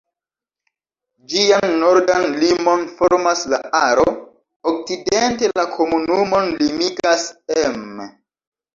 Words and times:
Ĝian 1.33 1.75
nordan 1.83 2.25
limon 2.45 2.81
formas 3.01 3.45
la 3.53 3.61
Aro, 3.83 4.09
okcidente 4.75 5.53
la 5.61 5.69
komunumon 5.79 6.53
limigas 6.65 7.33
Emme. 7.63 8.15